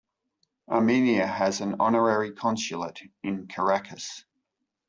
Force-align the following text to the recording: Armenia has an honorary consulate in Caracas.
Armenia 0.67 1.27
has 1.27 1.61
an 1.61 1.75
honorary 1.79 2.31
consulate 2.31 3.01
in 3.21 3.45
Caracas. 3.47 4.25